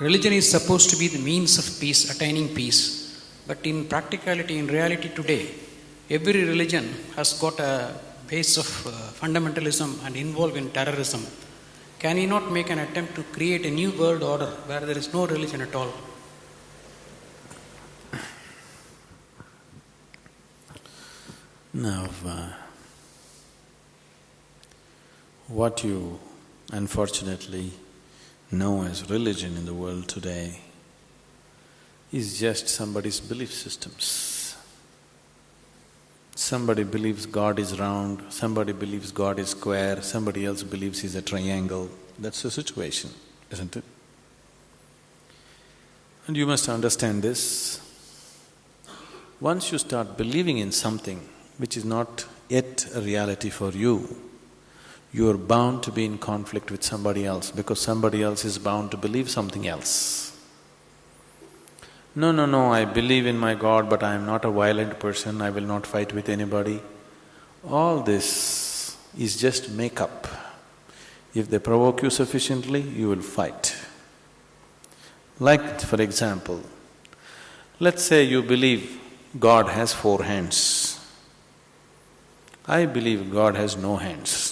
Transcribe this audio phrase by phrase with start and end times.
[0.00, 2.80] religion is supposed to be the means of peace, attaining peace.
[3.46, 5.42] But in practicality, in reality today,
[6.08, 6.86] every religion
[7.16, 7.94] has got a
[8.28, 8.90] base of uh,
[9.20, 11.22] fundamentalism and involved in terrorism.
[11.98, 15.12] Can he not make an attempt to create a new world order where there is
[15.12, 15.92] no religion at all?
[21.72, 22.52] Now, uh,
[25.48, 26.18] what you
[26.72, 27.72] unfortunately
[28.52, 30.60] know as religion in the world today
[32.12, 34.56] is just somebody's belief systems.
[36.34, 41.22] Somebody believes God is round, somebody believes God is square, somebody else believes he's a
[41.22, 41.88] triangle.
[42.18, 43.10] That's the situation,
[43.50, 43.84] isn't it?
[46.26, 47.80] And you must understand this.
[49.40, 54.29] Once you start believing in something which is not yet a reality for you,
[55.12, 58.90] you are bound to be in conflict with somebody else because somebody else is bound
[58.92, 60.36] to believe something else.
[62.14, 65.40] No, no, no, I believe in my God, but I am not a violent person,
[65.40, 66.80] I will not fight with anybody.
[67.68, 70.26] All this is just make-up.
[71.34, 73.76] If they provoke you sufficiently, you will fight.
[75.38, 76.60] Like, for example,
[77.78, 79.00] let's say you believe
[79.38, 80.98] God has four hands.
[82.66, 84.49] I believe God has no hands.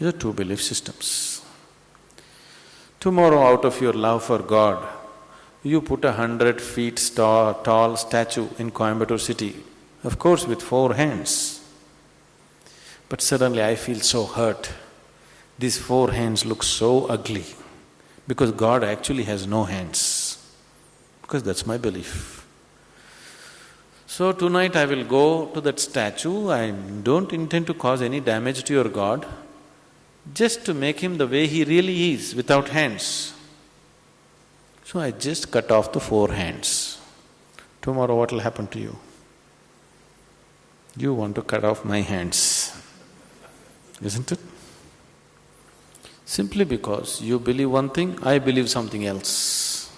[0.00, 1.42] These are two belief systems.
[3.00, 4.88] Tomorrow, out of your love for God,
[5.62, 9.56] you put a hundred feet tall, tall statue in Coimbatore city,
[10.02, 11.62] of course with four hands.
[13.10, 14.72] But suddenly I feel so hurt.
[15.58, 17.44] These four hands look so ugly
[18.26, 20.38] because God actually has no hands,
[21.20, 22.46] because that's my belief.
[24.06, 28.64] So tonight I will go to that statue, I don't intend to cause any damage
[28.64, 29.26] to your God,
[30.34, 33.32] just to make him the way he really is, without hands.
[34.84, 36.98] So I just cut off the four hands.
[37.80, 38.98] Tomorrow what will happen to you?
[40.96, 42.76] You want to cut off my hands,
[44.02, 44.40] isn't it?
[46.24, 49.90] Simply because you believe one thing, I believe something else.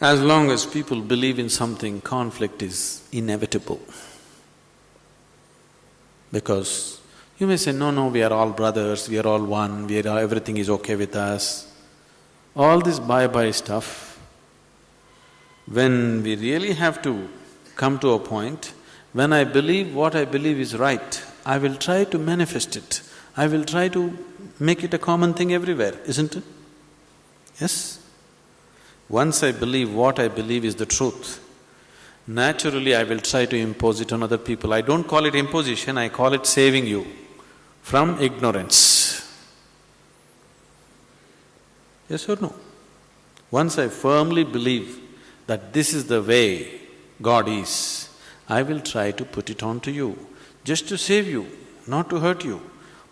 [0.00, 3.80] As long as people believe in something, conflict is inevitable.
[6.32, 7.01] Because
[7.38, 10.18] you may say, no, no, we are all brothers, we are all one, we are,
[10.18, 11.72] everything is okay with us.
[12.54, 14.20] All this bhai-bhai stuff,
[15.66, 17.28] when we really have to
[17.74, 18.74] come to a point,
[19.12, 23.02] when I believe what I believe is right, I will try to manifest it.
[23.36, 24.16] I will try to
[24.58, 26.44] make it a common thing everywhere, isn't it?
[27.60, 27.98] Yes?
[29.08, 31.40] Once I believe what I believe is the truth,
[32.26, 34.72] naturally I will try to impose it on other people.
[34.72, 37.06] I don't call it imposition, I call it saving you
[37.82, 39.28] from ignorance.
[42.08, 42.54] Yes or no?
[43.50, 44.98] Once I firmly believe
[45.46, 46.80] that this is the way
[47.20, 48.08] God is,
[48.48, 50.16] I will try to put it on to you,
[50.64, 51.46] just to save you,
[51.86, 52.60] not to hurt you.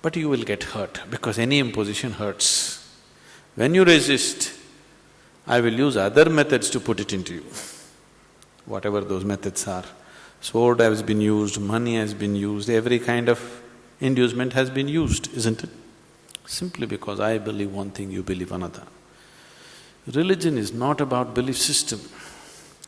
[0.00, 2.88] But you will get hurt because any imposition hurts.
[3.56, 4.52] When you resist,
[5.46, 7.44] I will use other methods to put it into you,
[8.66, 9.84] whatever those methods are.
[10.40, 13.40] Sword has been used, money has been used, every kind of
[14.00, 15.70] inducement has been used, isn't it?
[16.46, 18.84] Simply because I believe one thing, you believe another.
[20.14, 22.00] Religion is not about belief system.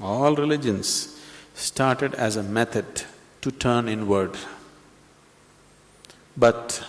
[0.00, 1.20] All religions
[1.54, 3.02] started as a method
[3.42, 4.36] to turn inward.
[6.36, 6.82] But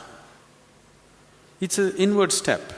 [1.59, 2.73] it's an inward step.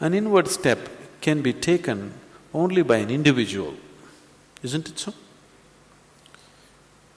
[0.00, 0.78] An inward step
[1.20, 2.12] can be taken
[2.52, 3.74] only by an individual,
[4.62, 5.14] isn't it so?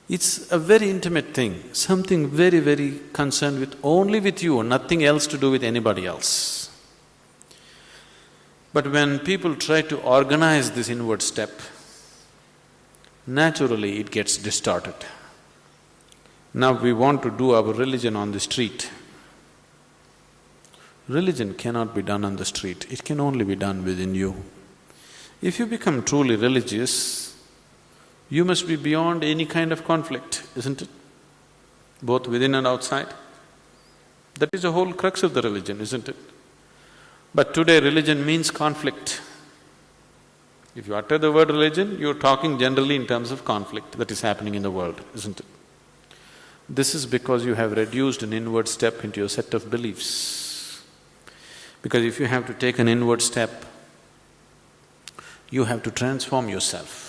[0.09, 5.28] It's a very intimate thing, something very, very concerned with only with you, nothing else
[5.28, 6.69] to do with anybody else.
[8.72, 11.51] But when people try to organize this inward step,
[13.25, 14.95] naturally it gets distorted.
[16.54, 18.89] Now we want to do our religion on the street.
[21.09, 24.36] Religion cannot be done on the street, it can only be done within you.
[25.42, 27.37] If you become truly religious,
[28.29, 30.89] you must be beyond any kind of conflict, isn't it?
[32.01, 33.07] Both within and outside.
[34.35, 36.15] That is the whole crux of the religion, isn't it?
[37.33, 39.21] But today religion means conflict.
[40.75, 44.21] If you utter the word religion, you're talking generally in terms of conflict that is
[44.21, 45.45] happening in the world, isn't it?
[46.69, 50.83] This is because you have reduced an inward step into your set of beliefs.
[51.81, 53.65] Because if you have to take an inward step,
[55.50, 57.06] you have to transform yourself.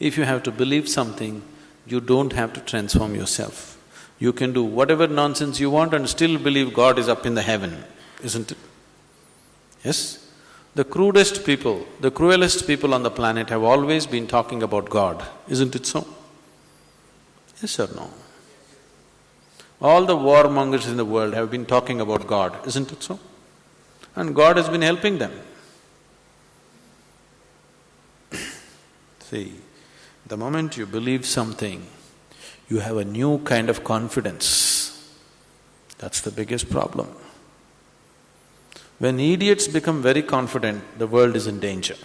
[0.00, 1.42] If you have to believe something,
[1.86, 3.76] you don't have to transform yourself.
[4.18, 7.42] You can do whatever nonsense you want and still believe God is up in the
[7.42, 7.84] heaven.
[8.22, 8.58] isn't it?
[9.84, 10.26] Yes?
[10.74, 15.24] The crudest people, the cruelest people on the planet have always been talking about God,
[15.48, 16.06] isn't it so?
[17.60, 18.10] Yes or no?
[19.82, 23.18] All the warmongers in the world have been talking about God, isn't it so?
[24.14, 25.32] And God has been helping them.
[29.20, 29.54] See,
[30.30, 31.84] the moment you believe something,
[32.68, 35.12] you have a new kind of confidence.
[35.98, 37.08] That's the biggest problem.
[39.00, 41.96] When idiots become very confident, the world is in danger.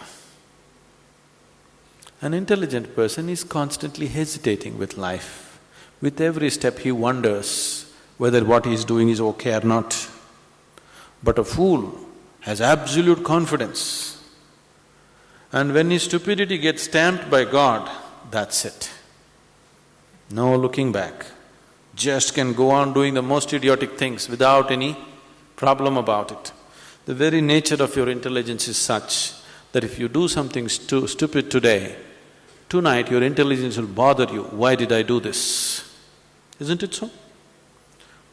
[2.19, 5.59] An intelligent person is constantly hesitating with life.
[6.01, 10.09] With every step, he wonders whether what he is doing is okay or not.
[11.21, 11.95] But a fool
[12.39, 14.19] has absolute confidence.
[15.51, 17.87] And when his stupidity gets stamped by God,
[18.31, 18.91] that's it.
[20.31, 21.25] No looking back.
[21.95, 24.97] Just can go on doing the most idiotic things without any
[25.55, 26.51] problem about it.
[27.05, 29.33] The very nature of your intelligence is such
[29.71, 31.95] that if you do something stu- stupid today,
[32.67, 35.89] tonight your intelligence will bother you, why did I do this?
[36.59, 37.09] Isn't it so?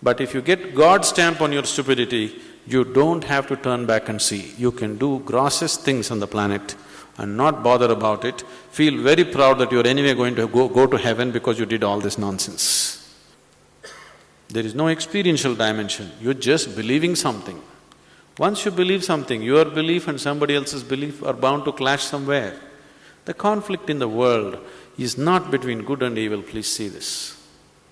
[0.02, 4.08] But if you get God's stamp on your stupidity, you don't have to turn back
[4.08, 4.54] and see.
[4.56, 6.74] You can do grossest things on the planet
[7.18, 10.86] and not bother about it, feel very proud that you're anyway going to go, go
[10.86, 12.98] to heaven because you did all this nonsense.
[14.48, 17.60] There is no experiential dimension, you're just believing something.
[18.38, 22.58] Once you believe something, your belief and somebody else's belief are bound to clash somewhere.
[23.26, 24.58] The conflict in the world
[24.98, 27.38] is not between good and evil, please see this.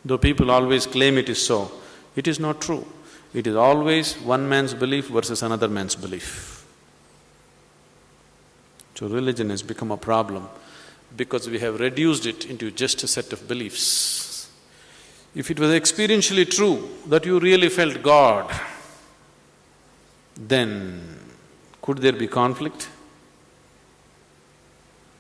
[0.05, 1.71] Though people always claim it is so,
[2.17, 2.87] it is not true.
[3.33, 6.60] It is always one man's belief versus another man's belief.
[9.01, 10.47] So religion has become a problem
[11.17, 14.51] because we have reduced it into just a set of beliefs.
[15.35, 18.53] If it was experientially true that you really felt God,
[20.37, 21.19] then
[21.81, 22.91] could there be conflict?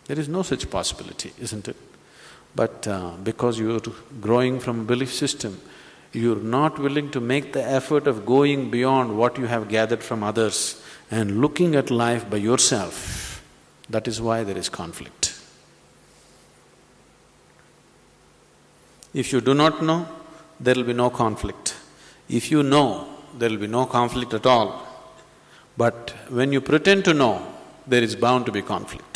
[0.08, 1.76] There is no such possibility, isn't it?
[2.54, 3.80] But uh, because you're
[4.20, 5.58] growing from a belief system,
[6.12, 10.22] you're not willing to make the effort of going beyond what you have gathered from
[10.22, 13.29] others and looking at life by yourself.
[13.90, 15.34] That is why there is conflict.
[19.12, 20.06] If you do not know,
[20.60, 21.74] there will be no conflict.
[22.28, 24.86] If you know, there will be no conflict at all.
[25.76, 27.34] But when you pretend to know,
[27.86, 29.09] there is bound to be conflict.